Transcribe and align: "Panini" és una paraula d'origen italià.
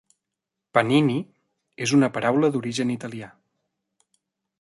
"Panini" 0.77 1.17
és 1.87 1.93
una 1.97 2.09
paraula 2.15 2.49
d'origen 2.55 2.95
italià. 2.95 3.29